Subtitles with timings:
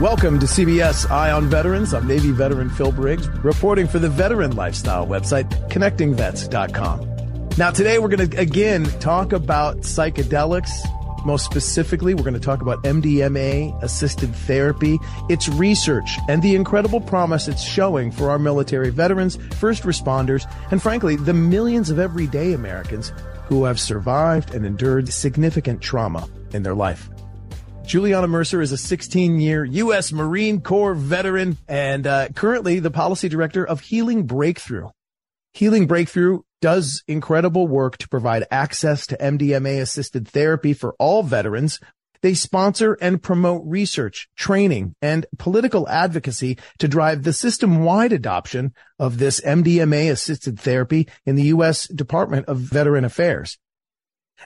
[0.00, 1.92] Welcome to CBS Eye on Veterans.
[1.92, 7.50] I'm Navy veteran Phil Briggs, reporting for the veteran lifestyle website, connectingvets.com.
[7.58, 10.70] Now, today we're going to again talk about psychedelics.
[11.26, 17.02] Most specifically, we're going to talk about MDMA assisted therapy, its research, and the incredible
[17.02, 22.54] promise it's showing for our military veterans, first responders, and frankly, the millions of everyday
[22.54, 23.12] Americans
[23.48, 27.10] who have survived and endured significant trauma in their life.
[27.90, 30.12] Juliana Mercer is a 16 year U.S.
[30.12, 34.90] Marine Corps veteran and uh, currently the policy director of Healing Breakthrough.
[35.54, 41.80] Healing Breakthrough does incredible work to provide access to MDMA assisted therapy for all veterans.
[42.22, 48.72] They sponsor and promote research, training, and political advocacy to drive the system wide adoption
[49.00, 51.88] of this MDMA assisted therapy in the U.S.
[51.88, 53.58] Department of Veteran Affairs.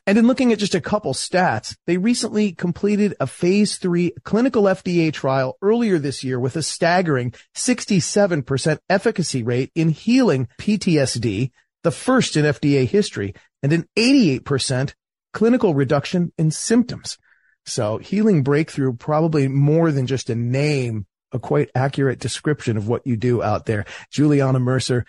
[0.07, 4.65] And in looking at just a couple stats, they recently completed a phase three clinical
[4.65, 11.51] FDA trial earlier this year with a staggering 67% efficacy rate in healing PTSD,
[11.83, 14.95] the first in FDA history, and an 88%
[15.33, 17.19] clinical reduction in symptoms.
[17.67, 23.07] So healing breakthrough, probably more than just a name, a quite accurate description of what
[23.07, 23.87] you do out there.
[24.11, 25.05] Juliana Mercer,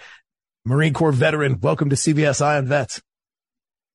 [0.65, 1.59] Marine Corps veteran.
[1.59, 3.01] Welcome to CBS Eye on Vets.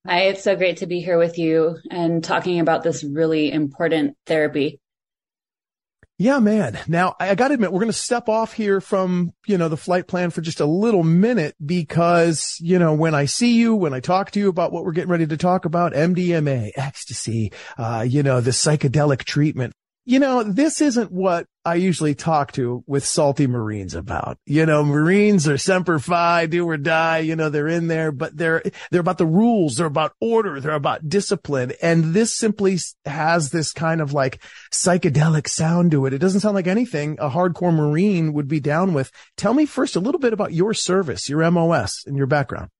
[0.06, 4.16] Hi, it's so great to be here with you and talking about this really important
[4.24, 4.80] therapy.
[6.16, 6.78] Yeah, man.
[6.88, 9.76] Now I got to admit, we're going to step off here from, you know, the
[9.76, 13.92] flight plan for just a little minute because, you know, when I see you, when
[13.92, 18.04] I talk to you about what we're getting ready to talk about, MDMA, ecstasy, uh,
[18.06, 19.74] you know, the psychedelic treatment,
[20.04, 24.38] you know, this isn't what I usually talk to with salty Marines about.
[24.46, 27.18] You know, Marines are semper fi, do or die.
[27.18, 29.76] You know, they're in there, but they're, they're about the rules.
[29.76, 30.58] They're about order.
[30.58, 31.74] They're about discipline.
[31.82, 36.14] And this simply has this kind of like psychedelic sound to it.
[36.14, 39.12] It doesn't sound like anything a hardcore Marine would be down with.
[39.36, 42.70] Tell me first a little bit about your service, your MOS and your background.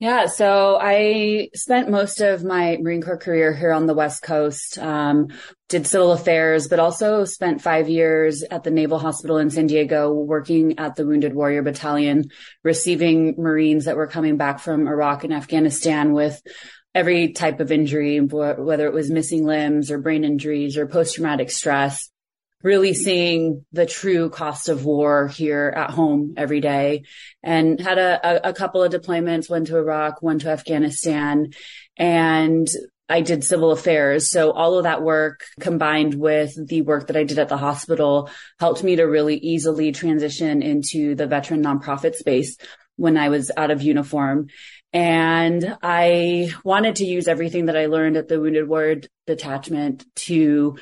[0.00, 4.78] Yeah, so I spent most of my Marine Corps career here on the West Coast,
[4.78, 5.26] um,
[5.68, 10.12] did civil affairs, but also spent five years at the Naval Hospital in San Diego
[10.12, 12.30] working at the Wounded Warrior Battalion,
[12.62, 16.40] receiving Marines that were coming back from Iraq and Afghanistan with
[16.94, 21.50] every type of injury, whether it was missing limbs or brain injuries or post traumatic
[21.50, 22.08] stress
[22.62, 27.04] really seeing the true cost of war here at home every day
[27.42, 31.52] and had a, a, a couple of deployments, one to Iraq, one to Afghanistan.
[31.96, 32.68] And
[33.08, 34.30] I did civil affairs.
[34.30, 38.28] So all of that work combined with the work that I did at the hospital
[38.58, 42.58] helped me to really easily transition into the veteran nonprofit space
[42.96, 44.48] when I was out of uniform.
[44.92, 50.78] And I wanted to use everything that I learned at the Wounded Warrior Detachment to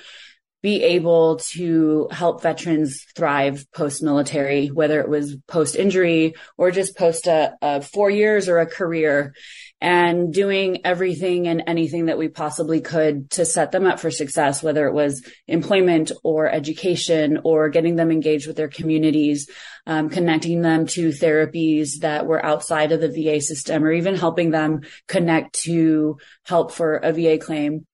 [0.67, 6.97] be able to help veterans thrive post military, whether it was post injury or just
[6.97, 9.33] post a, a, four years or a career
[9.81, 14.61] and doing everything and anything that we possibly could to set them up for success,
[14.61, 19.49] whether it was employment or education or getting them engaged with their communities,
[19.87, 24.51] um, connecting them to therapies that were outside of the VA system or even helping
[24.51, 27.87] them connect to help for a VA claim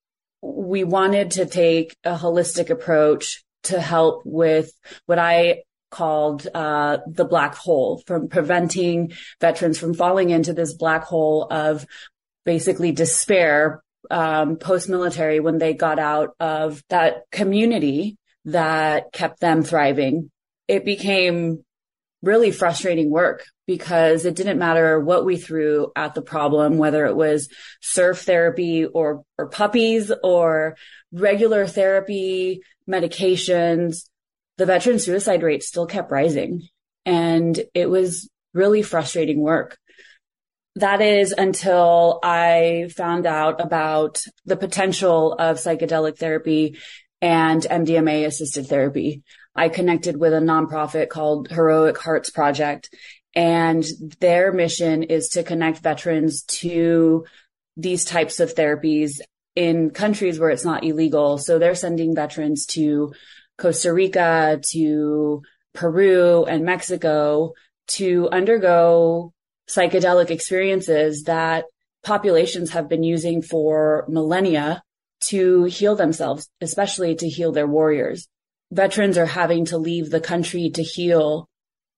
[0.43, 4.73] we wanted to take a holistic approach to help with
[5.07, 11.05] what I called uh, the black hole from preventing veterans from falling into this black
[11.05, 11.87] hole of
[12.45, 18.17] basically despair um, post-military when they got out of that community
[18.47, 20.31] that kept them thriving.
[20.67, 21.65] It became
[22.23, 27.17] really frustrating work because it didn't matter what we threw at the problem, whether it
[27.17, 27.49] was
[27.81, 30.77] surf therapy or, or puppies or
[31.13, 34.09] regular therapy, medications,
[34.59, 36.63] the veteran suicide rate still kept rising.
[37.05, 39.79] And it was really frustrating work.
[40.77, 46.79] That is until I found out about the potential of psychedelic therapy
[47.21, 49.23] and MDMA assisted therapy.
[49.55, 52.91] I connected with a nonprofit called Heroic Hearts Project
[53.35, 53.85] and
[54.21, 57.25] their mission is to connect veterans to
[57.77, 59.21] these types of therapies
[59.57, 61.39] in countries where it's not illegal.
[61.39, 63.15] So they're sending veterans to
[63.59, 65.43] Costa Rica, to
[65.75, 67.53] Peru and Mexico
[67.89, 69.33] to undergo
[69.69, 71.65] psychedelic experiences that
[72.03, 74.83] populations have been using for millennia
[75.21, 78.29] to heal themselves, especially to heal their warriors.
[78.73, 81.47] Veterans are having to leave the country to heal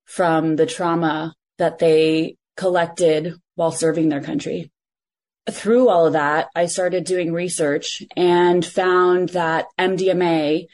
[0.06, 4.73] from the trauma that they collected while serving their country.
[5.49, 10.67] Through all of that, I started doing research and found that MDMA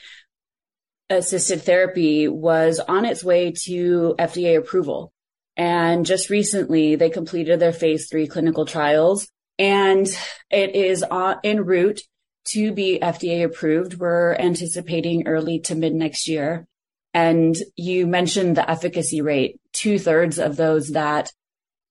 [1.10, 5.12] assisted therapy was on its way to FDA approval.
[5.54, 10.06] And just recently they completed their phase three clinical trials and
[10.50, 11.04] it is
[11.44, 12.00] en route
[12.46, 13.94] to be FDA approved.
[13.94, 16.66] We're anticipating early to mid next year.
[17.12, 19.60] And you mentioned the efficacy rate.
[19.72, 21.32] Two thirds of those that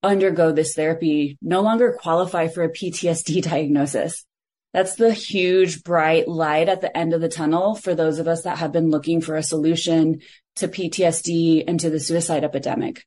[0.01, 4.25] undergo this therapy no longer qualify for a PTSD diagnosis.
[4.73, 8.43] That's the huge bright light at the end of the tunnel for those of us
[8.43, 10.21] that have been looking for a solution
[10.57, 13.03] to PTSD and to the suicide epidemic.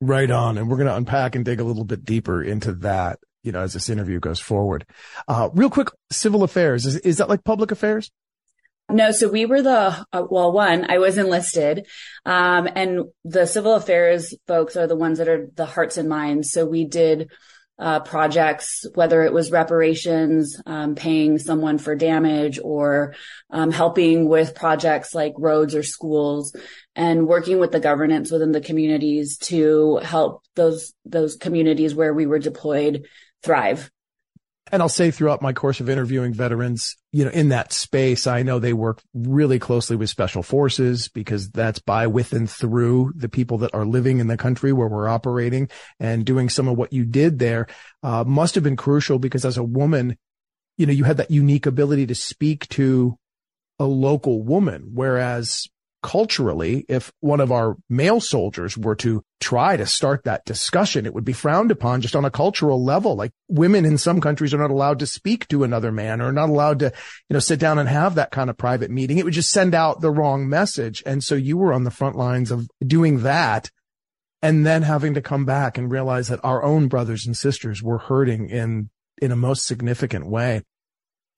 [0.00, 0.56] Right on.
[0.56, 3.60] And we're going to unpack and dig a little bit deeper into that, you know,
[3.60, 4.84] as this interview goes forward.
[5.28, 6.86] Uh, real quick, civil affairs.
[6.86, 8.10] Is, is that like public affairs?
[8.90, 11.86] No, so we were the uh, well, one I was enlisted,
[12.26, 16.50] um, and the civil affairs folks are the ones that are the hearts and minds.
[16.50, 17.30] So we did
[17.78, 23.14] uh, projects, whether it was reparations, um, paying someone for damage, or
[23.50, 26.54] um, helping with projects like roads or schools,
[26.96, 32.26] and working with the governance within the communities to help those those communities where we
[32.26, 33.06] were deployed
[33.42, 33.90] thrive.
[34.72, 38.44] And I'll say throughout my course of interviewing veterans, you know, in that space, I
[38.44, 43.28] know they work really closely with special forces because that's by, with, and through the
[43.28, 46.92] people that are living in the country where we're operating and doing some of what
[46.92, 47.66] you did there,
[48.04, 50.16] uh, must have been crucial because as a woman,
[50.76, 53.18] you know, you had that unique ability to speak to
[53.80, 55.66] a local woman, whereas
[56.02, 61.14] culturally, if one of our male soldiers were to try to start that discussion, it
[61.14, 63.16] would be frowned upon just on a cultural level.
[63.16, 66.48] Like women in some countries are not allowed to speak to another man or not
[66.48, 69.18] allowed to, you know, sit down and have that kind of private meeting.
[69.18, 71.02] It would just send out the wrong message.
[71.04, 73.70] And so you were on the front lines of doing that
[74.42, 77.98] and then having to come back and realize that our own brothers and sisters were
[77.98, 78.88] hurting in,
[79.20, 80.62] in a most significant way.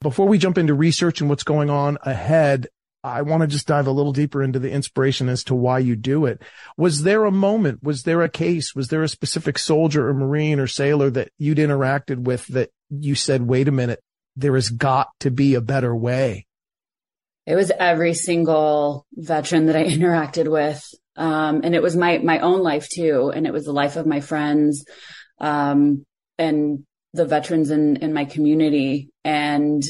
[0.00, 2.68] Before we jump into research and what's going on ahead,
[3.04, 5.96] I want to just dive a little deeper into the inspiration as to why you
[5.96, 6.40] do it.
[6.76, 7.82] Was there a moment?
[7.82, 8.74] Was there a case?
[8.74, 13.14] Was there a specific soldier or Marine or sailor that you'd interacted with that you
[13.14, 14.00] said, wait a minute,
[14.36, 16.46] there has got to be a better way?
[17.44, 20.88] It was every single veteran that I interacted with.
[21.16, 23.32] Um, and it was my, my own life too.
[23.34, 24.84] And it was the life of my friends,
[25.38, 26.06] um,
[26.38, 29.10] and the veterans in, in my community.
[29.24, 29.82] And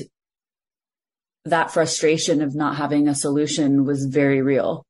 [1.44, 4.84] that frustration of not having a solution was very real.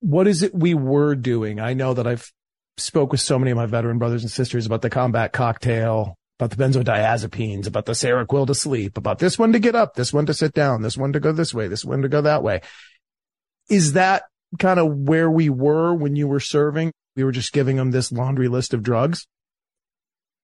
[0.00, 1.60] What is it we were doing?
[1.60, 2.30] I know that I've
[2.76, 6.50] spoke with so many of my veteran brothers and sisters about the combat cocktail, about
[6.50, 10.26] the benzodiazepines, about the Seroquel to sleep, about this one to get up, this one
[10.26, 12.60] to sit down, this one to go this way, this one to go that way.
[13.68, 14.24] Is that
[14.58, 16.92] kind of where we were when you were serving?
[17.16, 19.26] We were just giving them this laundry list of drugs.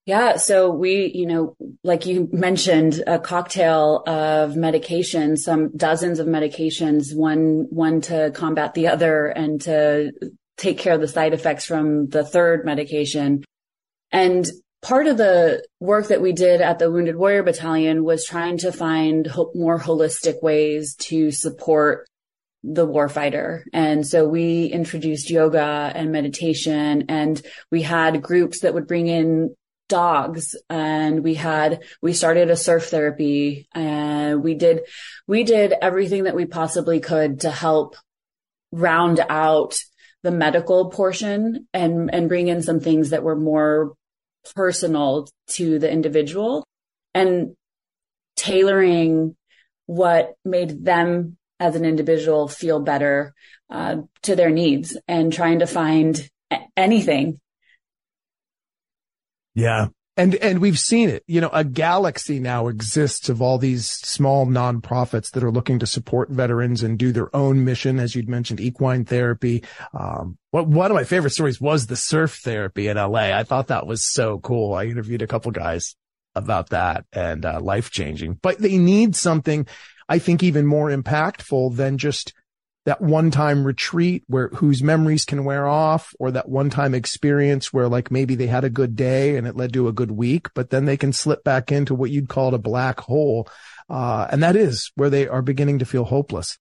[0.06, 0.36] Yeah.
[0.36, 7.14] So we, you know, like you mentioned, a cocktail of medications, some dozens of medications,
[7.14, 10.12] one, one to combat the other and to
[10.56, 13.42] take care of the side effects from the third medication.
[14.12, 14.46] And
[14.80, 18.70] part of the work that we did at the Wounded Warrior Battalion was trying to
[18.70, 22.06] find ho- more holistic ways to support
[22.62, 23.62] the warfighter.
[23.72, 29.56] And so we introduced yoga and meditation and we had groups that would bring in
[29.88, 34.80] dogs and we had we started a surf therapy and we did
[35.26, 37.96] we did everything that we possibly could to help
[38.72, 39.78] round out
[40.22, 43.94] the medical portion and and bring in some things that were more
[44.54, 46.66] personal to the individual
[47.14, 47.54] and
[48.36, 49.36] tailoring
[49.86, 53.34] what made them as an individual feel better
[53.70, 56.28] uh, to their needs and trying to find
[56.76, 57.40] anything
[59.56, 59.88] yeah.
[60.18, 64.46] And, and we've seen it, you know, a galaxy now exists of all these small
[64.46, 67.98] nonprofits that are looking to support veterans and do their own mission.
[67.98, 69.62] As you'd mentioned, equine therapy.
[69.92, 73.36] Um, one of my favorite stories was the surf therapy in LA.
[73.36, 74.72] I thought that was so cool.
[74.72, 75.96] I interviewed a couple guys
[76.34, 79.66] about that and, uh, life changing, but they need something,
[80.08, 82.32] I think, even more impactful than just
[82.86, 87.72] that one time retreat where whose memories can wear off or that one time experience
[87.72, 90.48] where like maybe they had a good day and it led to a good week,
[90.54, 93.48] but then they can slip back into what you'd call a black hole.
[93.90, 96.58] Uh, and that is where they are beginning to feel hopeless.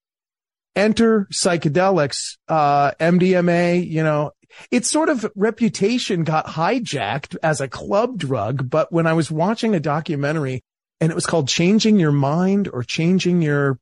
[0.74, 4.32] Enter psychedelics, uh, MDMA, you know,
[4.72, 8.68] its sort of reputation got hijacked as a club drug.
[8.68, 10.64] But when I was watching a documentary
[11.00, 13.78] and it was called changing your mind or changing your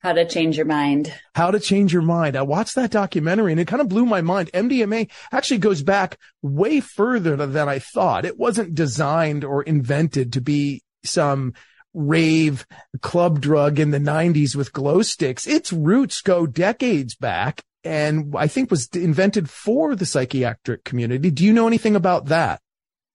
[0.00, 1.12] how to Change Your Mind.
[1.34, 2.36] How to Change Your Mind.
[2.36, 4.50] I watched that documentary and it kind of blew my mind.
[4.52, 8.24] MDMA actually goes back way further than I thought.
[8.24, 11.54] It wasn't designed or invented to be some
[11.94, 12.66] rave
[13.00, 15.46] club drug in the 90s with glow sticks.
[15.46, 21.30] Its roots go decades back and I think was invented for the psychiatric community.
[21.30, 22.60] Do you know anything about that?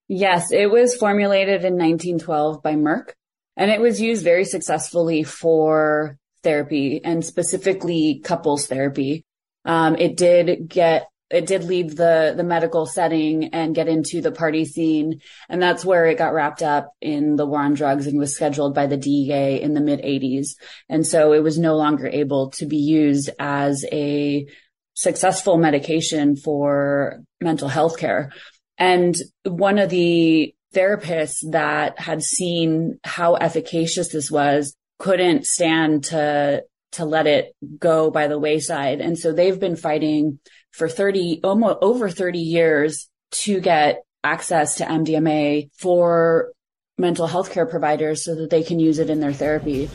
[0.06, 3.12] Yes, it was formulated in 1912 by Merck
[3.56, 9.24] and it was used very successfully for therapy and specifically couples therapy.
[9.64, 14.30] Um, it did get it did leave the the medical setting and get into the
[14.30, 15.20] party scene.
[15.48, 18.74] And that's where it got wrapped up in the war on drugs and was scheduled
[18.74, 20.50] by the DEA in the mid 80s
[20.88, 24.46] and so it was no longer able to be used as a
[24.94, 28.32] successful medication for mental health care.
[28.78, 36.64] And one of the therapists that had seen how efficacious this was couldn't stand to
[36.94, 39.00] to let it go by the wayside.
[39.00, 40.38] And so they've been fighting
[40.70, 46.52] for 30, almost over 30 years to get access to MDMA for
[46.96, 49.90] mental health care providers so that they can use it in their therapy.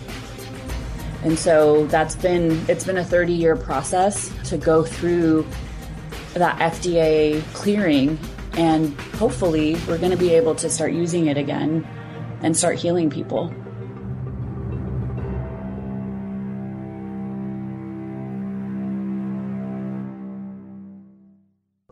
[1.24, 5.48] And so that's been, it's been a 30 year process to go through
[6.34, 8.20] that FDA clearing.
[8.53, 11.88] And hopefully we're going to be able to start using it again
[12.41, 13.53] and start healing people.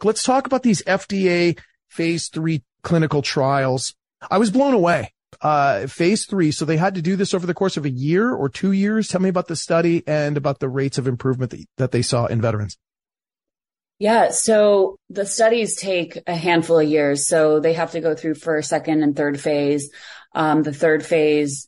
[0.03, 3.95] Let's talk about these FDA phase three clinical trials.
[4.29, 5.13] I was blown away.
[5.41, 6.51] Uh, phase three.
[6.51, 9.07] So they had to do this over the course of a year or two years.
[9.07, 12.25] Tell me about the study and about the rates of improvement that, that they saw
[12.25, 12.77] in veterans.
[13.99, 14.29] Yeah.
[14.29, 17.27] So the studies take a handful of years.
[17.27, 19.91] So they have to go through first, second, and third phase.
[20.33, 21.67] Um, the third phase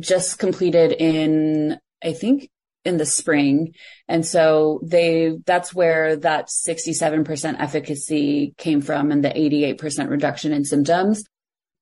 [0.00, 2.50] just completed in, I think,
[2.88, 3.74] in the spring.
[4.08, 10.64] And so they, that's where that 67% efficacy came from and the 88% reduction in
[10.64, 11.22] symptoms.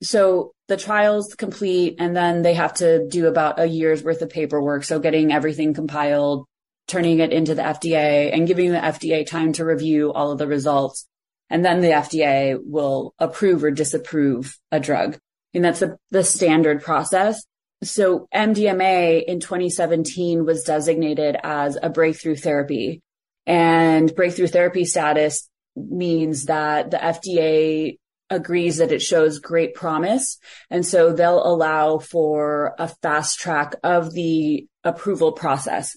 [0.03, 4.29] So the trials complete and then they have to do about a year's worth of
[4.29, 4.85] paperwork.
[4.85, 6.45] So getting everything compiled,
[6.87, 10.47] turning it into the FDA and giving the FDA time to review all of the
[10.47, 11.07] results.
[11.49, 15.19] And then the FDA will approve or disapprove a drug.
[15.55, 17.43] And that's the, the standard process.
[17.83, 23.03] So MDMA in 2017 was designated as a breakthrough therapy
[23.47, 30.39] and breakthrough therapy status means that the FDA agrees that it shows great promise.
[30.69, 35.97] And so they'll allow for a fast track of the approval process.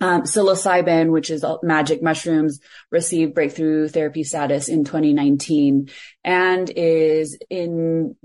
[0.00, 2.58] Um, psilocybin, which is magic mushrooms,
[2.90, 5.90] received breakthrough therapy status in 2019
[6.24, 8.16] and is in,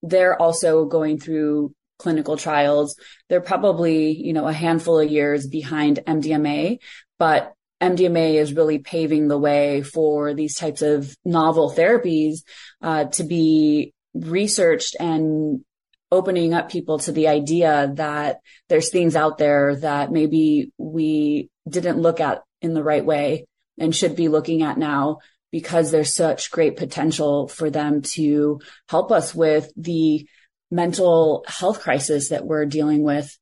[0.00, 1.74] they're also going through
[2.04, 2.96] clinical trials.
[3.30, 6.80] They're probably, you know, a handful of years behind MDMA,
[7.18, 12.40] but MDMA is really paving the way for these types of novel therapies
[12.82, 15.64] uh, to be researched and
[16.12, 21.98] opening up people to the idea that there's things out there that maybe we didn't
[21.98, 23.46] look at in the right way
[23.78, 25.20] and should be looking at now
[25.50, 30.28] because there's such great potential for them to help us with the
[30.74, 33.38] mental health crisis that we're dealing with.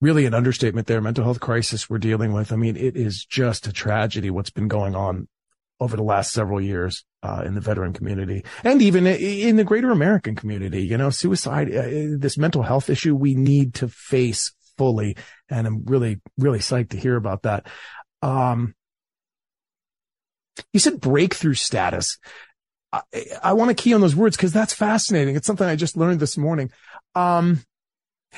[0.00, 1.00] Really an understatement there.
[1.00, 2.52] Mental health crisis we're dealing with.
[2.52, 5.28] I mean, it is just a tragedy what's been going on
[5.80, 9.90] over the last several years uh, in the veteran community and even in the greater
[9.90, 10.82] American community.
[10.82, 15.16] You know, suicide, uh, this mental health issue we need to face fully.
[15.48, 17.66] And I'm really, really psyched to hear about that.
[18.22, 18.74] Um,
[20.72, 22.18] you said breakthrough status.
[22.94, 25.36] I, I want to key on those words because that's fascinating.
[25.36, 26.70] It's something I just learned this morning.
[27.14, 27.62] Um,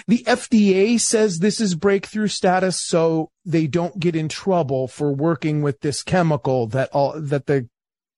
[0.07, 5.63] the FDA says this is breakthrough status, so they don't get in trouble for working
[5.63, 7.69] with this chemical that all, that the,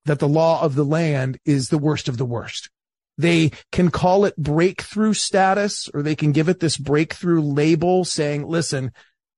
[0.05, 2.69] that the law of the land is the worst of the worst.
[3.17, 8.47] They can call it breakthrough status or they can give it this breakthrough label saying,
[8.47, 8.91] listen,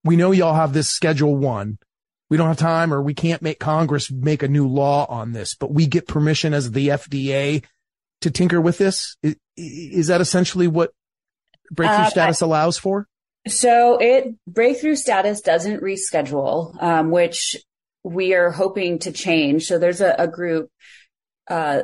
[0.04, 1.80] we know y'all have this schedule one.
[2.32, 5.54] We don't have time or we can't make Congress make a new law on this,
[5.54, 7.66] but we get permission as the FDA
[8.22, 9.18] to tinker with this.
[9.22, 10.94] Is, is that essentially what
[11.70, 13.06] breakthrough uh, status allows for?
[13.50, 17.58] So it breakthrough status doesn't reschedule, um, which
[18.02, 19.66] we are hoping to change.
[19.66, 20.70] So there's a, a group,
[21.50, 21.82] uh,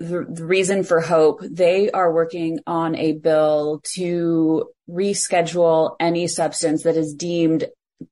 [0.00, 6.82] the, the, reason for hope, they are working on a bill to reschedule any substance
[6.82, 7.66] that is deemed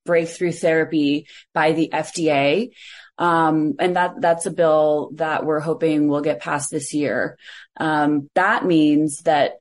[0.04, 2.70] breakthrough therapy by the FDA.
[3.18, 7.38] Um, and that, that's a bill that we're hoping will get passed this year.
[7.78, 9.52] Um, that means that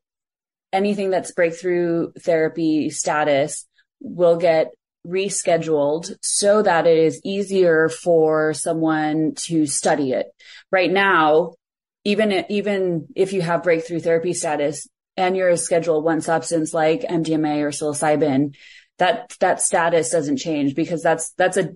[0.73, 3.67] anything that's breakthrough therapy status
[3.99, 4.71] will get
[5.05, 10.27] rescheduled so that it is easier for someone to study it.
[10.71, 11.55] Right now,
[12.03, 14.87] even even if you have breakthrough therapy status
[15.17, 18.55] and you're a schedule one substance like MDMA or psilocybin,
[19.01, 21.71] that that status doesn't change because that's that's a,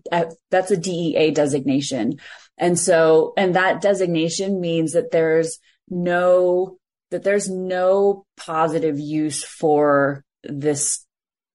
[0.52, 2.20] that's a DEA designation.
[2.56, 5.58] And so and that designation means that there's
[5.90, 6.78] no
[7.10, 11.04] that there's no positive use for this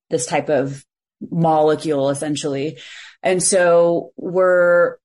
[0.09, 0.85] this type of
[1.31, 2.81] molecule essentially.
[3.23, 4.97] And so we're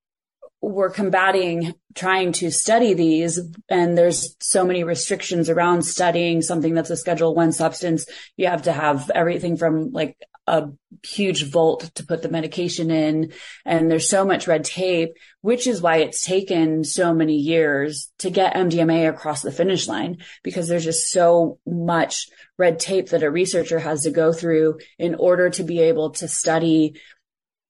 [0.61, 6.89] we're combating trying to study these and there's so many restrictions around studying something that's
[6.89, 10.69] a schedule one substance you have to have everything from like a
[11.03, 13.31] huge vault to put the medication in
[13.65, 18.29] and there's so much red tape which is why it's taken so many years to
[18.29, 22.27] get MDMA across the finish line because there's just so much
[22.57, 26.27] red tape that a researcher has to go through in order to be able to
[26.27, 26.99] study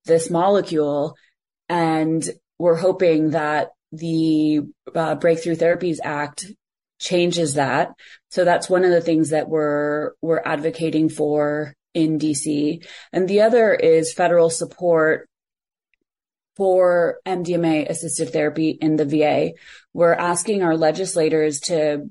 [0.05, 1.15] this molecule
[1.69, 4.61] and we're hoping that the
[4.93, 6.45] uh, Breakthrough Therapies Act
[6.99, 7.93] changes that.
[8.31, 12.86] So that's one of the things that we're we're advocating for in DC.
[13.12, 15.27] And the other is federal support
[16.55, 19.53] for MDMA assisted therapy in the VA.
[19.93, 22.10] We're asking our legislators to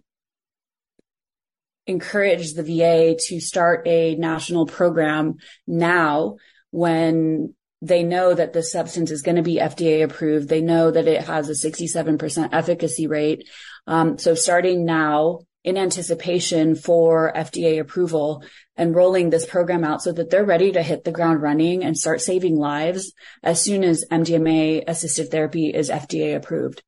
[1.87, 6.37] encourage the VA to start a national program now
[6.71, 10.49] when they know that the substance is going to be FDA approved.
[10.49, 13.49] They know that it has a 67% efficacy rate.
[13.87, 18.45] Um, so starting now in anticipation for FDA approval
[18.77, 21.97] and rolling this program out so that they're ready to hit the ground running and
[21.97, 26.83] start saving lives as soon as MDMA assisted therapy is FDA approved.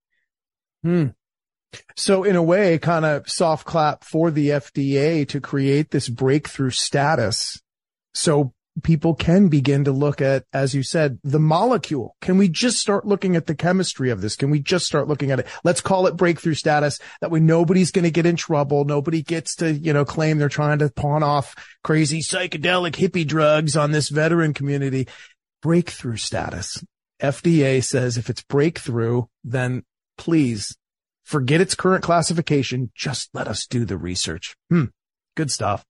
[0.82, 1.06] Hmm.
[1.96, 6.70] So in a way, kind of soft clap for the FDA to create this breakthrough
[6.70, 7.60] status.
[8.14, 12.14] So people can begin to look at, as you said, the molecule.
[12.20, 14.36] Can we just start looking at the chemistry of this?
[14.36, 15.46] Can we just start looking at it?
[15.64, 16.98] Let's call it breakthrough status.
[17.20, 18.84] That way nobody's going to get in trouble.
[18.84, 23.76] Nobody gets to, you know, claim they're trying to pawn off crazy psychedelic hippie drugs
[23.76, 25.08] on this veteran community.
[25.62, 26.84] Breakthrough status.
[27.20, 29.84] FDA says if it's breakthrough, then
[30.18, 30.76] please
[31.24, 32.90] forget its current classification.
[32.94, 34.54] Just let us do the research.
[34.68, 34.86] Hmm.
[35.34, 35.84] Good stuff.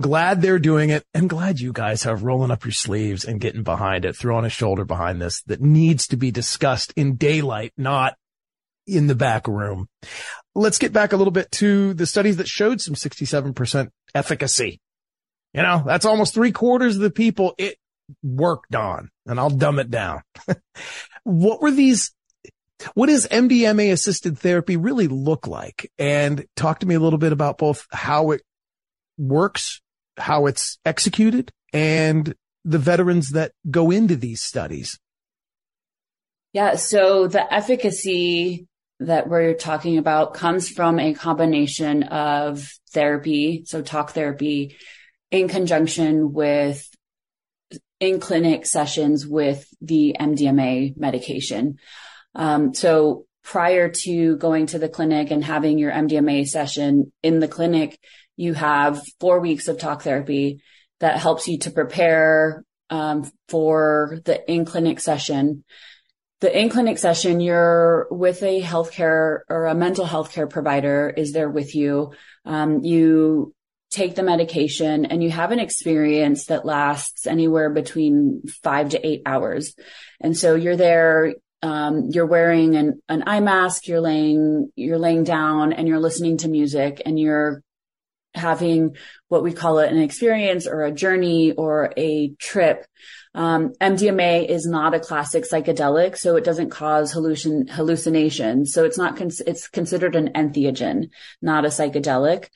[0.00, 3.62] Glad they're doing it and glad you guys have rolling up your sleeves and getting
[3.62, 8.16] behind it, throwing a shoulder behind this that needs to be discussed in daylight, not
[8.86, 9.88] in the back room.
[10.54, 14.80] Let's get back a little bit to the studies that showed some 67% efficacy.
[15.54, 17.76] You know, that's almost three quarters of the people it
[18.22, 20.22] worked on and I'll dumb it down.
[21.24, 22.12] what were these
[22.94, 25.90] what does MDMA assisted therapy really look like?
[25.98, 28.42] And talk to me a little bit about both how it
[29.18, 29.80] works,
[30.16, 34.98] how it's executed, and the veterans that go into these studies?
[36.52, 36.76] Yeah.
[36.76, 38.66] So the efficacy
[39.00, 44.76] that we're talking about comes from a combination of therapy, so talk therapy,
[45.30, 46.86] in conjunction with
[48.00, 51.78] in clinic sessions with the MDMA medication.
[52.34, 57.48] Um, so prior to going to the clinic and having your MDMA session in the
[57.48, 57.98] clinic,
[58.36, 60.62] you have four weeks of talk therapy
[61.00, 65.64] that helps you to prepare um, for the in clinic session.
[66.40, 71.32] The in clinic session, you're with a healthcare or a mental health care provider is
[71.32, 72.12] there with you.
[72.44, 73.54] Um, you
[73.90, 79.22] take the medication and you have an experience that lasts anywhere between five to eight
[79.26, 79.74] hours.
[80.20, 85.24] And so you're there, um, you're wearing an, an eye mask, you're laying, you're laying
[85.24, 87.62] down and you're listening to music and you're
[88.34, 88.96] having
[89.28, 92.86] what we call it an experience or a journey or a trip.
[93.34, 98.72] Um, MDMA is not a classic psychedelic, so it doesn't cause hallucin- hallucinations.
[98.72, 102.48] So it's not, cons- it's considered an entheogen, not a psychedelic.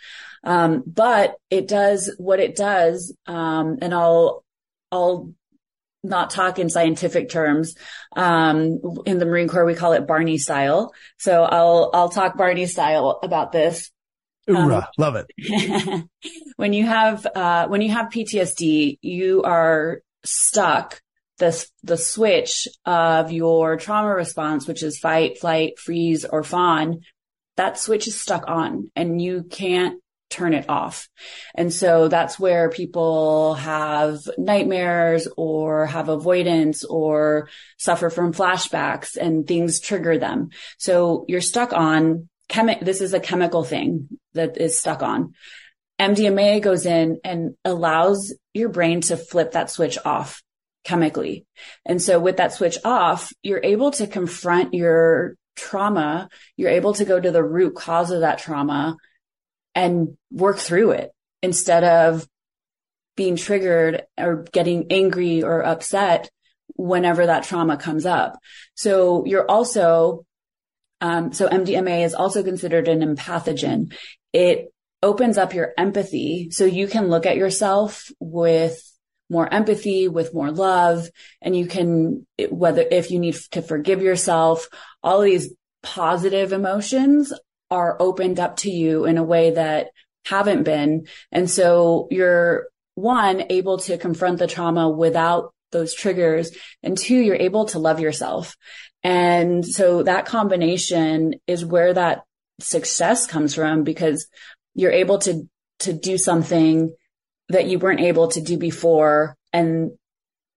[0.45, 3.15] Um, but it does what it does.
[3.27, 4.45] Um, and I'll,
[4.93, 5.33] I'll
[6.03, 7.75] not talk in scientific terms.
[8.15, 10.93] Um, in the Marine Corps, we call it Barney style.
[11.19, 13.91] So I'll, I'll talk Barney style about this.
[14.47, 16.05] Hoorah, um, love it.
[16.57, 21.01] when you have, uh, when you have PTSD, you are stuck
[21.39, 27.01] the, the switch of your trauma response, which is fight, flight, freeze, or fawn.
[27.57, 31.09] That switch is stuck on and you can't turn it off.
[31.55, 39.47] And so that's where people have nightmares or have avoidance or suffer from flashbacks and
[39.47, 40.51] things trigger them.
[40.79, 45.35] So you're stuck on chemi- this is a chemical thing that is stuck on.
[45.99, 50.43] MDMA goes in and allows your brain to flip that switch off
[50.85, 51.47] chemically.
[51.85, 56.29] And so with that switch off, you're able to confront your trauma.
[56.57, 58.97] You're able to go to the root cause of that trauma
[59.75, 61.11] and work through it
[61.43, 62.27] instead of
[63.17, 66.31] being triggered or getting angry or upset
[66.75, 68.39] whenever that trauma comes up.
[68.75, 70.26] So you're also,
[71.07, 73.95] um, so MDMA is also considered an empathogen.
[74.33, 78.83] It opens up your empathy so you can look at yourself with
[79.31, 81.09] more empathy, with more love,
[81.40, 84.69] and you can, whether if you need to forgive yourself,
[85.01, 87.33] all these positive emotions
[87.71, 89.88] are opened up to you in a way that
[90.25, 91.07] haven't been.
[91.31, 92.66] And so you're
[92.97, 96.51] one, able to confront the trauma without those triggers.
[96.83, 98.57] And two, you're able to love yourself.
[99.07, 102.25] And so that combination is where that
[102.59, 104.27] success comes from because
[104.75, 106.92] you're able to, to do something
[107.49, 109.37] that you weren't able to do before.
[109.53, 109.92] And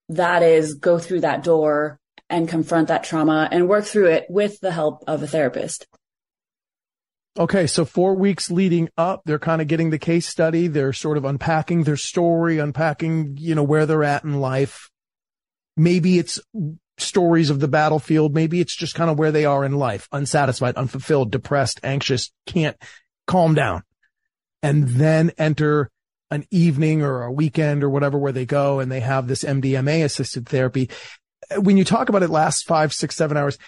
[0.08, 4.58] that is go through that door and confront that trauma and work through it with
[4.58, 5.86] the help of a therapist.
[7.38, 10.66] Okay, so four weeks leading up, they're kind of getting the case study.
[10.66, 14.90] They're sort of unpacking their story, unpacking, you know, where they're at in life.
[15.76, 16.40] Maybe it's
[17.00, 18.34] stories of the battlefield.
[18.34, 22.76] Maybe it's just kind of where they are in life, unsatisfied, unfulfilled, depressed, anxious, can't
[23.26, 23.82] calm down.
[24.62, 25.90] And then enter
[26.30, 30.04] an evening or a weekend or whatever where they go and they have this MDMA
[30.04, 30.88] assisted therapy
[31.56, 33.58] when you talk about it lasts five, six, seven hours.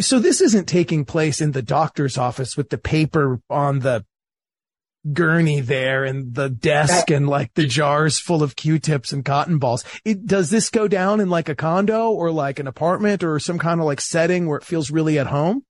[0.00, 4.04] So this isn't taking place in the doctor's office with the paper on the
[5.12, 9.84] gurney there and the desk and like the jars full of Q-tips and cotton balls.
[10.04, 13.58] It, does this go down in like a condo or like an apartment or some
[13.58, 15.64] kind of like setting where it feels really at home?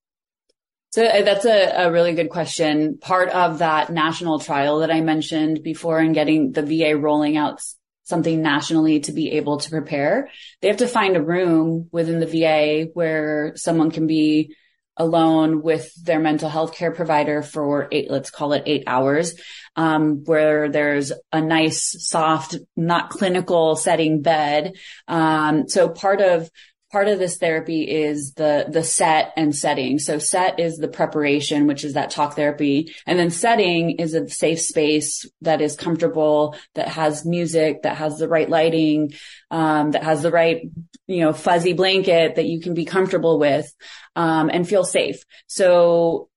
[0.91, 2.99] So uh, that's a, a really good question.
[2.99, 7.61] Part of that national trial that I mentioned before and getting the VA rolling out
[8.05, 10.31] something nationally to be able to prepare.
[10.61, 14.55] They have to find a room within the VA where someone can be
[14.97, 19.35] alone with their mental health care provider for eight, let's call it eight hours,
[19.77, 24.75] um, where there's a nice, soft, not clinical setting bed.
[25.09, 26.51] Um, so part of
[26.95, 29.99] part of this therapy is the the set and setting.
[29.99, 34.29] So set is the preparation, which is that talk therapy, and then setting is a
[34.29, 39.13] safe space that is comfortable, that has music, that has the right lighting,
[39.51, 40.71] um, that has the right
[41.09, 43.67] you know fuzzy blanket that you can be comfortable with
[44.15, 45.25] um, and feel safe.
[45.49, 46.29] So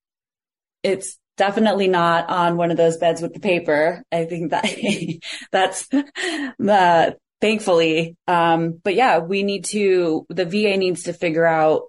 [0.81, 4.01] it's definitely not on one of those beds with the paper.
[4.11, 4.65] I think that
[5.51, 8.15] that's the thankfully.
[8.27, 11.83] Um, but yeah, we need to, the VA needs to figure out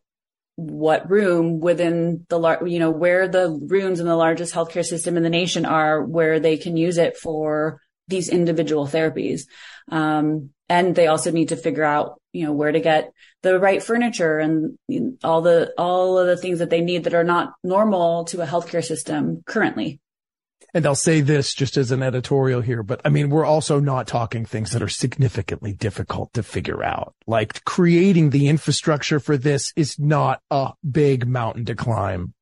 [0.56, 5.16] what room within the, large, you know, where the rooms in the largest healthcare system
[5.16, 9.42] in the nation are, where they can use it for these individual therapies.
[9.90, 13.82] Um, and they also need to figure out, you know, where to get the right
[13.82, 14.78] furniture and
[15.22, 18.46] all the, all of the things that they need that are not normal to a
[18.46, 20.00] healthcare system currently.
[20.74, 24.06] And I'll say this just as an editorial here, but I mean, we're also not
[24.06, 27.14] talking things that are significantly difficult to figure out.
[27.26, 32.34] Like creating the infrastructure for this is not a big mountain to climb.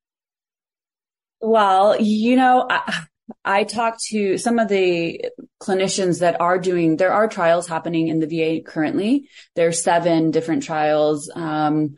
[1.40, 3.04] Well, you know, I,
[3.44, 5.24] I talked to some of the
[5.62, 9.28] clinicians that are doing, there are trials happening in the VA currently.
[9.54, 11.96] There are seven different trials, um,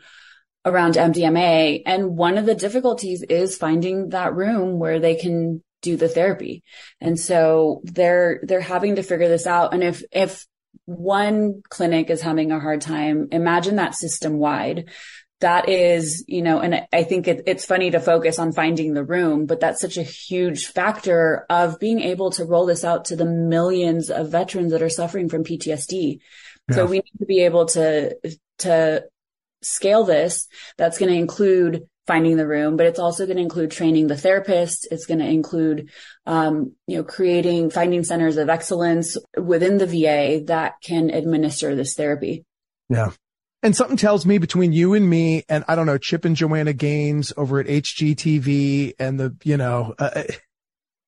[0.64, 1.82] around MDMA.
[1.86, 6.62] And one of the difficulties is finding that room where they can do the therapy.
[7.00, 9.74] And so they're, they're having to figure this out.
[9.74, 10.46] And if, if
[10.84, 14.88] one clinic is having a hard time, imagine that system wide.
[15.40, 19.04] That is, you know, and I think it, it's funny to focus on finding the
[19.04, 23.16] room, but that's such a huge factor of being able to roll this out to
[23.16, 26.18] the millions of veterans that are suffering from PTSD.
[26.68, 26.74] Yeah.
[26.74, 28.16] So we need to be able to,
[28.58, 29.04] to
[29.62, 30.48] scale this.
[30.76, 34.16] That's going to include finding the room, but it's also going to include training the
[34.16, 34.88] therapist.
[34.90, 35.90] It's going to include,
[36.26, 41.94] um, you know, creating, finding centers of excellence within the VA that can administer this
[41.94, 42.44] therapy.
[42.88, 43.10] Yeah.
[43.62, 46.72] And something tells me between you and me and I don't know, Chip and Joanna
[46.72, 50.22] Gaines over at HGTV and the, you know, uh,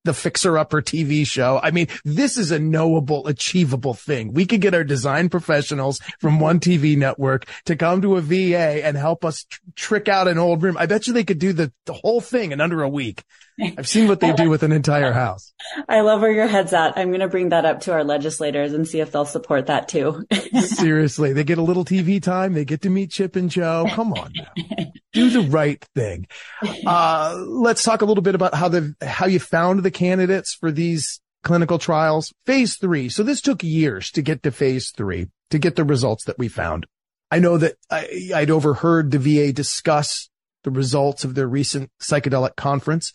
[0.04, 1.60] the fixer upper TV show.
[1.62, 4.32] I mean, this is a knowable, achievable thing.
[4.32, 8.84] We could get our design professionals from one TV network to come to a VA
[8.84, 10.76] and help us tr- trick out an old room.
[10.78, 13.22] I bet you they could do the, the whole thing in under a week.
[13.60, 15.52] I've seen what they do with an entire house.
[15.88, 16.96] I love where your head's at.
[16.96, 19.88] I'm going to bring that up to our legislators and see if they'll support that
[19.88, 20.24] too.
[20.60, 22.54] Seriously, they get a little TV time.
[22.54, 23.86] They get to meet Chip and Jo.
[23.90, 24.86] Come on now.
[25.12, 26.26] Do the right thing.
[26.86, 30.70] Uh, let's talk a little bit about how the, how you found the candidates for
[30.70, 32.32] these clinical trials.
[32.46, 33.08] Phase three.
[33.08, 36.48] So this took years to get to phase three, to get the results that we
[36.48, 36.86] found.
[37.30, 40.28] I know that I, I'd overheard the VA discuss
[40.64, 43.12] the results of their recent psychedelic conference.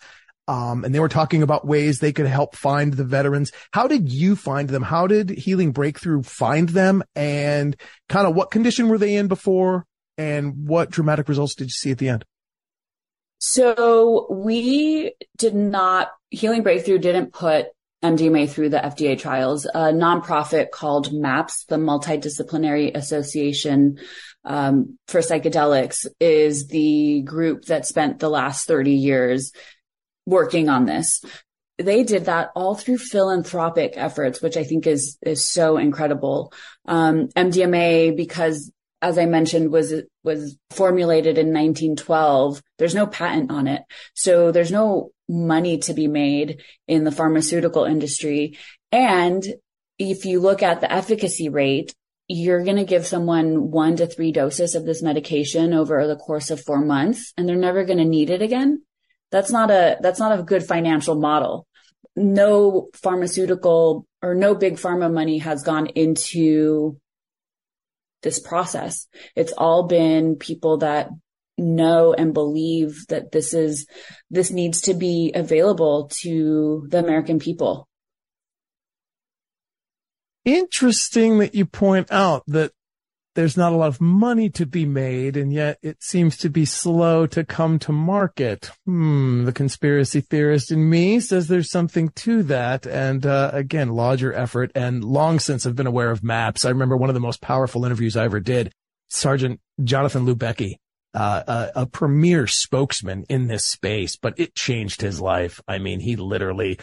[0.47, 3.51] Um, and they were talking about ways they could help find the veterans.
[3.71, 4.83] How did you find them?
[4.83, 7.03] How did Healing Breakthrough find them?
[7.15, 7.75] And
[8.09, 9.85] kind of what condition were they in before?
[10.17, 12.25] And what dramatic results did you see at the end?
[13.47, 17.67] So we did not, Healing Breakthrough didn't put
[18.03, 19.65] MDMA through the FDA trials.
[19.65, 23.99] A nonprofit called MAPS, the Multidisciplinary Association
[24.45, 29.51] um, for Psychedelics, is the group that spent the last 30 years
[30.25, 31.23] working on this.
[31.77, 36.51] They did that all through philanthropic efforts, which I think is, is so incredible.
[36.87, 38.71] Um, MDMA, because
[39.05, 42.59] as I mentioned, was, was formulated in 1912.
[42.79, 43.83] There's no patent on it.
[44.15, 48.57] So there's no money to be made in the pharmaceutical industry.
[48.91, 49.45] And
[49.99, 51.93] if you look at the efficacy rate,
[52.27, 56.49] you're going to give someone one to three doses of this medication over the course
[56.49, 58.81] of four months, and they're never going to need it again.
[59.29, 61.67] That's not a, that's not a good financial model.
[62.15, 66.99] No pharmaceutical or no big pharma money has gone into
[68.25, 69.07] this process.
[69.37, 71.07] It's all been people that
[71.57, 73.87] know and believe that this is,
[74.29, 77.87] this needs to be available to the American people.
[80.43, 82.73] Interesting that you point out that
[83.35, 86.65] there's not a lot of money to be made, and yet it seems to be
[86.65, 88.71] slow to come to market.
[88.85, 92.87] Hmm, the conspiracy theorist in me says there's something to that.
[92.87, 96.65] And uh, again, larger effort, and long since I've been aware of maps.
[96.65, 98.71] I remember one of the most powerful interviews I ever did.
[99.09, 100.75] Sergeant Jonathan Lubecky,
[101.13, 101.43] uh,
[101.75, 105.61] a, a premier spokesman in this space, but it changed his life.
[105.67, 106.79] I mean, he literally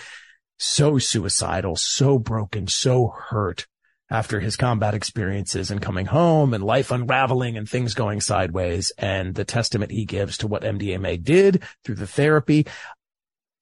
[0.59, 3.67] so suicidal, so broken, so hurt
[4.13, 9.35] after his combat experiences and coming home and life unraveling and things going sideways and
[9.35, 12.67] the testament he gives to what MDMA did through the therapy.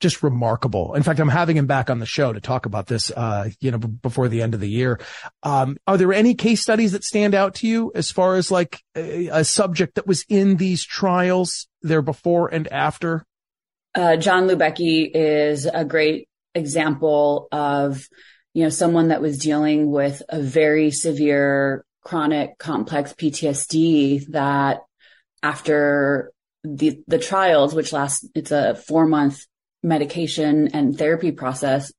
[0.01, 0.95] Just remarkable.
[0.95, 3.71] In fact, I'm having him back on the show to talk about this, uh, you
[3.71, 4.99] know, b- before the end of the year.
[5.45, 8.83] Um, are there any case studies that stand out to you as far as like
[8.97, 13.25] a, a subject that was in these trials there before and after?
[13.95, 18.09] Uh, John Lubecky is a great example of
[18.55, 24.81] you know, someone that was dealing with a very severe chronic complex PTSD that
[25.43, 26.33] after
[26.65, 29.47] the, the trials, which last, it's a four month
[29.83, 31.93] medication and therapy process,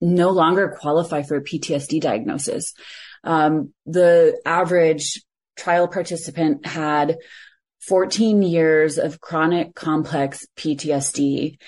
[0.00, 2.74] no longer qualify for a PTSD diagnosis.
[3.22, 5.22] Um, the average
[5.56, 7.16] trial participant had
[7.80, 11.58] 14 years of chronic complex PTSD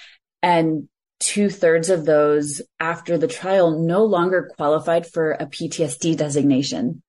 [0.42, 0.88] and
[1.26, 7.02] two thirds of those after the trial no longer qualified for a PTSD designation.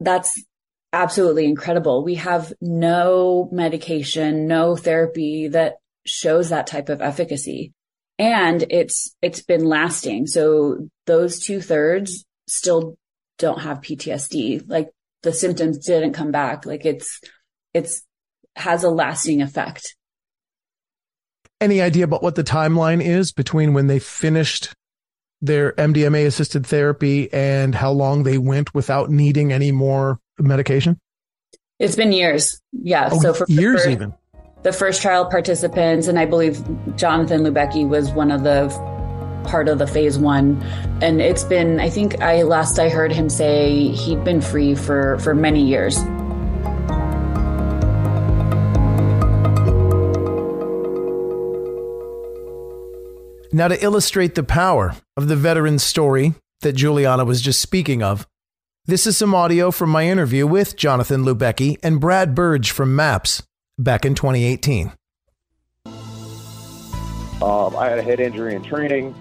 [0.00, 0.42] That's
[0.90, 2.02] absolutely incredible.
[2.02, 5.74] We have no medication, no therapy that
[6.06, 7.74] shows that type of efficacy.
[8.18, 10.28] And it's, it's been lasting.
[10.28, 12.96] So those two thirds still
[13.36, 14.64] don't have PTSD.
[14.66, 14.88] Like
[15.22, 16.64] the symptoms didn't come back.
[16.64, 17.20] Like it's,
[17.74, 18.02] it's
[18.56, 19.94] has a lasting effect.
[21.62, 24.74] Any idea about what the timeline is between when they finished
[25.40, 30.98] their MDMA assisted therapy and how long they went without needing any more medication?
[31.78, 32.60] It's been years.
[32.72, 33.10] Yeah.
[33.12, 34.12] Oh, so for years first, even.
[34.64, 36.60] The first trial participants, and I believe
[36.96, 38.68] Jonathan Lubecky was one of the
[39.44, 40.60] part of the phase one.
[41.00, 45.16] And it's been, I think I last I heard him say he'd been free for,
[45.20, 45.96] for many years.
[53.54, 58.26] Now, to illustrate the power of the veteran's story that Juliana was just speaking of,
[58.86, 63.42] this is some audio from my interview with Jonathan Lubecky and Brad Burge from MAPS
[63.78, 64.92] back in 2018.
[67.42, 69.14] Um, I had a head injury in training,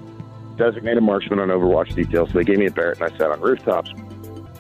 [0.56, 3.42] designated marksman on Overwatch detail, so they gave me a Barrett and I sat on
[3.42, 3.92] rooftops.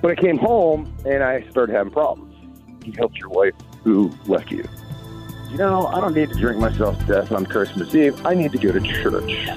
[0.02, 2.36] When I came home and I started having problems,
[2.84, 3.54] you helped your wife
[3.86, 4.66] who left you.
[5.52, 8.26] You know, I don't need to drink myself to death on Christmas Eve.
[8.26, 9.50] I need to go to church.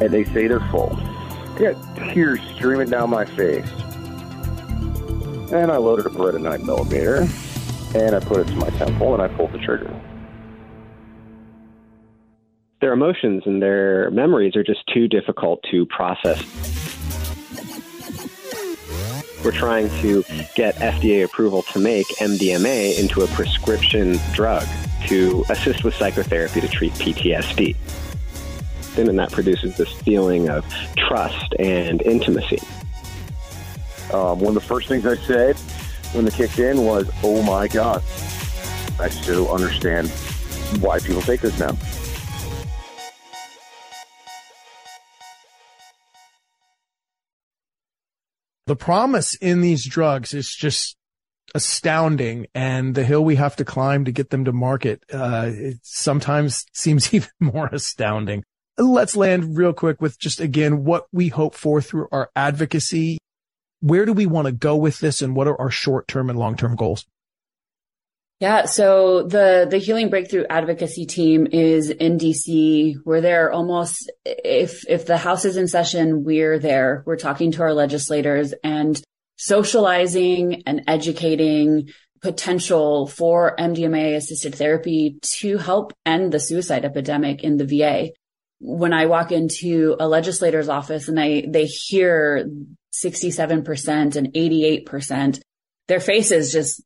[0.00, 0.96] And they say they're full.
[0.96, 3.68] I got tears streaming down my face.
[5.50, 7.26] And I loaded a Beretta 9 millimeter,
[7.96, 9.92] and I put it to my temple, and I pulled the trigger.
[12.80, 16.40] Their emotions and their memories are just too difficult to process.
[19.44, 20.22] We're trying to
[20.54, 24.64] get FDA approval to make MDMA into a prescription drug
[25.06, 27.76] to assist with psychotherapy to treat PTSD.
[28.96, 30.64] And that produces this feeling of
[30.96, 32.60] trust and intimacy.
[34.12, 35.56] Um, one of the first things I said
[36.12, 38.02] when they kicked in was, "Oh my God,
[38.98, 40.08] I still understand
[40.80, 41.76] why people take this now."
[48.66, 50.95] The promise in these drugs is just
[51.56, 55.78] astounding and the hill we have to climb to get them to market uh, it
[55.82, 58.44] sometimes seems even more astounding
[58.78, 63.18] let's land real quick with just again what we hope for through our advocacy
[63.80, 66.76] where do we want to go with this and what are our short-term and long-term
[66.76, 67.06] goals
[68.38, 72.96] yeah, so the the Healing Breakthrough Advocacy team is in DC.
[73.02, 77.02] We're there almost if if the House is in session, we're there.
[77.06, 79.00] We're talking to our legislators and
[79.36, 81.88] socializing and educating
[82.22, 88.10] potential for MDMA assisted therapy to help end the suicide epidemic in the VA.
[88.58, 92.48] When I walk into a legislator's office and I they hear
[92.92, 95.40] 67% and 88%,
[95.88, 96.82] their faces just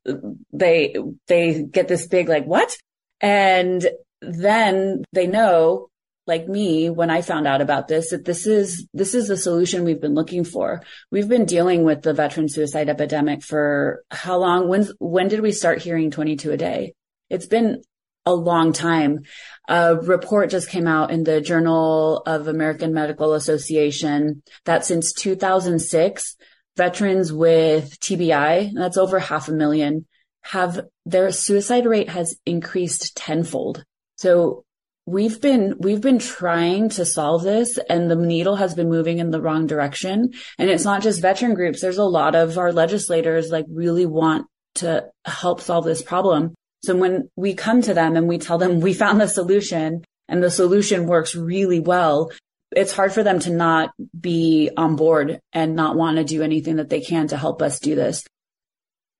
[0.52, 0.96] they
[1.28, 2.76] they get this big like what
[3.20, 3.86] and
[4.20, 5.89] then they know
[6.30, 9.84] like me when i found out about this that this is this is the solution
[9.84, 10.82] we've been looking for.
[11.10, 14.68] We've been dealing with the veteran suicide epidemic for how long?
[14.68, 16.94] When when did we start hearing 22 a day?
[17.28, 17.82] It's been
[18.24, 19.20] a long time.
[19.68, 26.36] A report just came out in the journal of american medical association that since 2006
[26.76, 30.06] veterans with TBI, that's over half a million,
[30.42, 33.84] have their suicide rate has increased tenfold.
[34.16, 34.64] So
[35.10, 39.30] we've been, we've been trying to solve this and the needle has been moving in
[39.30, 40.32] the wrong direction.
[40.56, 41.80] And it's not just veteran groups.
[41.80, 44.46] There's a lot of our legislators like really want
[44.76, 46.54] to help solve this problem.
[46.84, 50.42] So when we come to them and we tell them we found the solution and
[50.42, 52.30] the solution works really well,
[52.70, 56.76] it's hard for them to not be on board and not want to do anything
[56.76, 58.24] that they can to help us do this.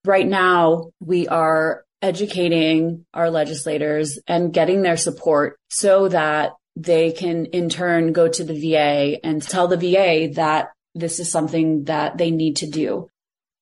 [0.05, 7.46] Right now, we are educating our legislators and getting their support so that they can
[7.46, 12.16] in turn go to the VA and tell the VA that this is something that
[12.16, 13.08] they need to do.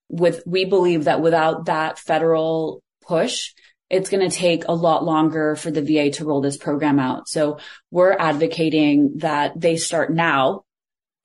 [0.08, 3.52] With, we believe that without that federal push,
[3.90, 7.28] it's going to take a lot longer for the VA to roll this program out.
[7.28, 7.58] So
[7.90, 10.62] we're advocating that they start now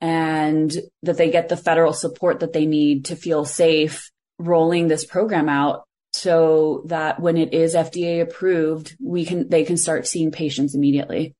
[0.00, 5.04] and that they get the federal support that they need to feel safe rolling this
[5.04, 10.30] program out so that when it is FDA approved, we can, they can start seeing
[10.30, 11.34] patients immediately.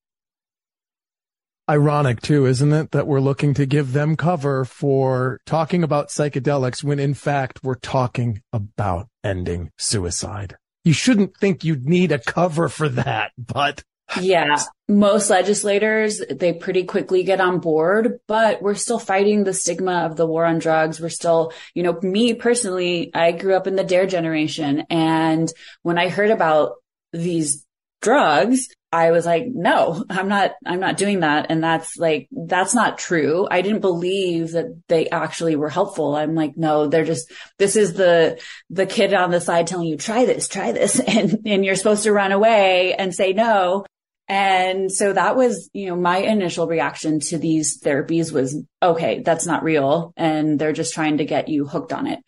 [1.68, 2.90] Ironic too, isn't it?
[2.90, 7.76] That we're looking to give them cover for talking about psychedelics when in fact we're
[7.76, 13.82] talking about ending suicide you shouldn't think you'd need a cover for that, but
[14.20, 14.57] Yeah.
[14.88, 20.16] Most legislators, they pretty quickly get on board, but we're still fighting the stigma of
[20.16, 21.00] the war on drugs.
[21.00, 24.84] We're still, you know, me personally, I grew up in the DARE generation.
[24.90, 25.50] And
[25.82, 26.74] when I heard about
[27.12, 27.64] these
[28.02, 31.46] drugs, I was like, no, I'm not, I'm not doing that.
[31.48, 33.48] And that's like, that's not true.
[33.50, 36.14] I didn't believe that they actually were helpful.
[36.14, 38.40] I'm like, no, they're just, this is the,
[38.70, 41.00] the kid on the side telling you, try this, try this.
[41.14, 43.84] And, and you're supposed to run away and say no.
[44.27, 49.47] And so that was, you know, my initial reaction to these therapies was, okay, that's
[49.47, 50.14] not real.
[50.16, 52.20] And they're just trying to get you hooked on it.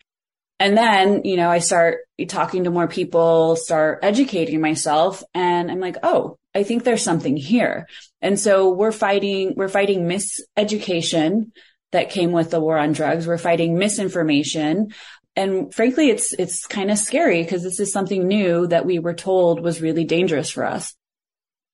[0.59, 5.79] And then, you know, I start talking to more people, start educating myself and I'm
[5.79, 7.87] like, oh, I think there's something here.
[8.21, 11.51] And so we're fighting, we're fighting miseducation
[11.91, 13.27] that came with the war on drugs.
[13.27, 14.93] We're fighting misinformation.
[15.35, 19.13] And frankly, it's, it's kind of scary because this is something new that we were
[19.13, 20.95] told was really dangerous for us.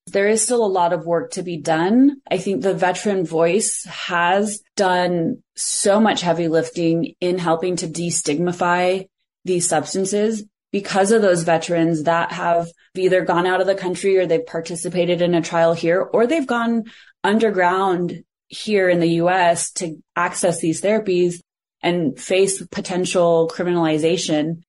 [0.06, 2.20] There is still a lot of work to be done.
[2.30, 9.06] I think the veteran voice has done so much heavy lifting in helping to destigmatize
[9.44, 14.26] these substances because of those veterans that have either gone out of the country or
[14.26, 16.84] they've participated in a trial here or they've gone
[17.22, 21.40] underground here in the US to access these therapies
[21.80, 24.62] and face potential criminalization.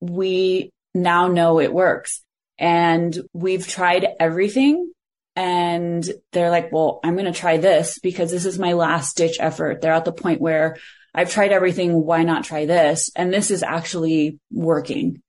[0.00, 2.23] We now know it works.
[2.58, 4.92] And we've tried everything
[5.36, 9.38] and they're like, well, I'm going to try this because this is my last ditch
[9.40, 9.80] effort.
[9.80, 10.76] They're at the point where
[11.14, 12.04] I've tried everything.
[12.04, 13.10] Why not try this?
[13.16, 15.22] And this is actually working.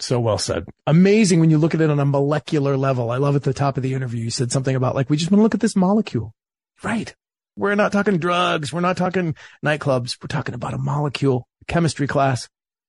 [0.00, 0.64] So well said.
[0.86, 3.10] Amazing when you look at it on a molecular level.
[3.10, 5.30] I love at the top of the interview, you said something about like, we just
[5.30, 6.34] want to look at this molecule.
[6.82, 7.14] Right.
[7.56, 8.72] We're not talking drugs.
[8.72, 10.16] We're not talking nightclubs.
[10.20, 12.48] We're talking about a molecule, chemistry class,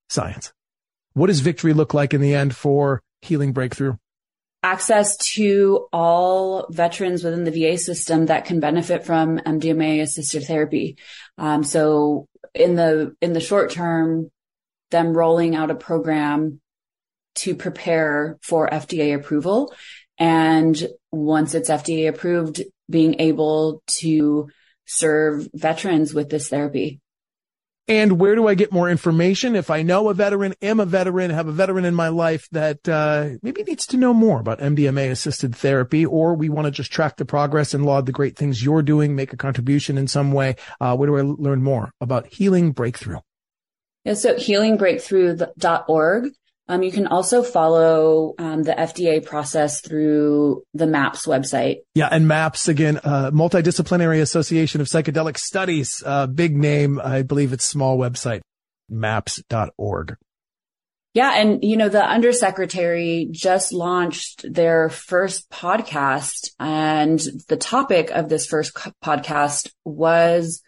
[0.10, 0.54] science.
[1.14, 3.96] What does victory look like in the end for healing breakthrough?
[4.62, 10.98] Access to all veterans within the VA system that can benefit from MDMA assisted therapy.
[11.38, 14.32] Um, so in the, in the short term,
[14.92, 16.62] them rolling out a program
[17.36, 19.74] to prepare for FDA approval.
[20.18, 24.50] And once it's FDA approved, being able to
[24.86, 27.02] serve veterans with this therapy.
[27.88, 29.58] And where do I get more information?
[29.58, 32.88] If I know a veteran, am a veteran, have a veteran in my life that
[32.88, 36.94] uh, maybe needs to know more about MDMA assisted therapy, or we want to just
[36.94, 40.32] track the progress and laud the great things you're doing, make a contribution in some
[40.32, 43.20] way, uh, where do I learn more about Healing Breakthrough?
[44.06, 46.32] Yeah, so healingbreakthrough.org.
[46.68, 51.80] Um, you can also follow um, the FDA process through the MAPS website.
[51.94, 57.02] Yeah, and MAPS again, uh, Multidisciplinary Association of Psychedelic Studies, uh, big name.
[57.04, 58.42] I believe it's small website,
[58.90, 60.16] MAPS.org.
[61.14, 68.30] Yeah, and you know the undersecretary just launched their first podcast, and the topic of
[68.30, 70.64] this first podcast was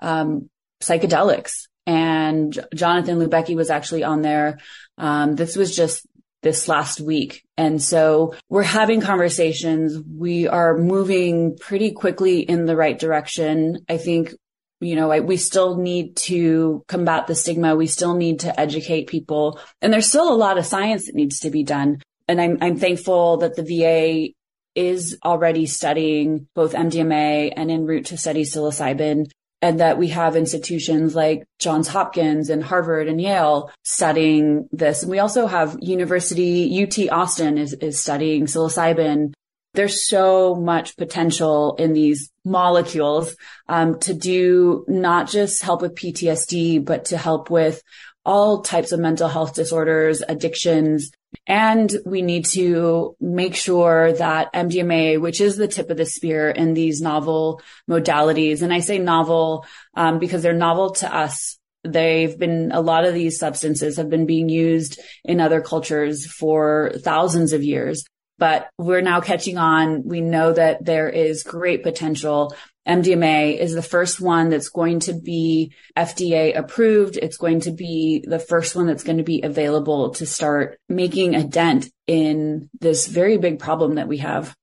[0.00, 0.48] um,
[0.82, 1.66] psychedelics.
[1.86, 4.58] And Jonathan Lubecky was actually on there
[5.00, 6.06] um, this was just
[6.42, 7.42] this last week.
[7.56, 9.98] And so we're having conversations.
[9.98, 13.84] We are moving pretty quickly in the right direction.
[13.88, 14.34] I think,
[14.80, 17.76] you know, I, we still need to combat the stigma.
[17.76, 19.58] We still need to educate people.
[19.82, 22.00] And there's still a lot of science that needs to be done.
[22.28, 24.32] And I'm, I'm thankful that the VA
[24.74, 29.26] is already studying both MDMA and en route to study psilocybin
[29.62, 35.02] and that we have institutions like Johns Hopkins and Harvard and Yale studying this.
[35.02, 39.32] And we also have University UT Austin is, is studying psilocybin.
[39.74, 43.36] There's so much potential in these molecules
[43.68, 47.82] um, to do not just help with PTSD, but to help with
[48.24, 51.10] all types of mental health disorders, addictions,
[51.46, 56.50] and we need to make sure that MDMA, which is the tip of the spear
[56.50, 59.64] in these novel modalities, and I say novel
[59.94, 61.58] um, because they're novel to us.
[61.82, 66.92] They've been, a lot of these substances have been being used in other cultures for
[67.02, 68.04] thousands of years,
[68.40, 70.02] but we're now catching on.
[70.04, 72.52] We know that there is great potential
[72.88, 77.16] MDMA is the first one that's going to be FDA approved.
[77.16, 81.34] It's going to be the first one that's going to be available to start making
[81.34, 84.56] a dent in this very big problem that we have.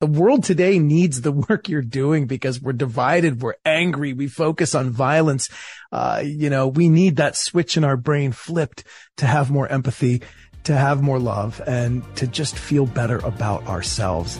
[0.00, 3.42] The world today needs the work you're doing because we're divided.
[3.42, 4.12] We're angry.
[4.12, 5.48] We focus on violence.
[5.90, 8.84] Uh, you know, we need that switch in our brain flipped
[9.18, 10.22] to have more empathy,
[10.64, 14.38] to have more love and to just feel better about ourselves.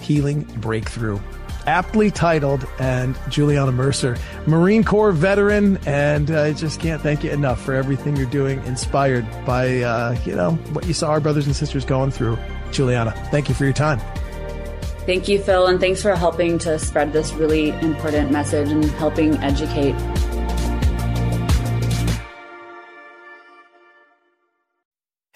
[0.00, 1.18] Healing breakthrough
[1.66, 7.60] aptly titled, and Juliana Mercer, Marine Corps veteran, and I just can't thank you enough
[7.60, 11.54] for everything you're doing, inspired by, uh, you know, what you saw our brothers and
[11.54, 12.38] sisters going through.
[12.72, 13.12] Juliana.
[13.30, 14.00] Thank you for your time.
[15.06, 19.36] Thank you, Phil, and thanks for helping to spread this really important message and helping
[19.36, 19.94] educate.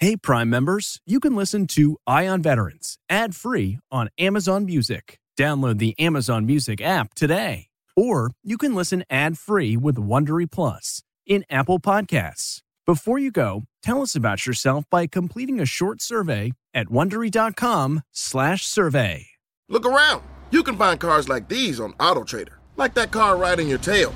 [0.01, 5.19] Hey, Prime members, you can listen to Eye on Veterans ad free on Amazon Music.
[5.37, 7.67] Download the Amazon Music app today.
[7.95, 12.63] Or you can listen ad free with Wondery Plus in Apple Podcasts.
[12.83, 19.27] Before you go, tell us about yourself by completing a short survey at wondery.com/slash survey.
[19.69, 20.23] Look around.
[20.49, 24.15] You can find cars like these on AutoTrader, like that car riding your tail.